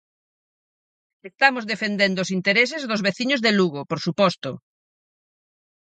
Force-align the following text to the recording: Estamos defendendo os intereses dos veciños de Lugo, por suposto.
Estamos 1.31 1.63
defendendo 1.71 2.19
os 2.23 2.29
intereses 2.37 2.81
dos 2.89 3.03
veciños 3.07 3.43
de 3.45 3.51
Lugo, 3.59 3.81
por 3.89 3.99
suposto. 4.05 4.49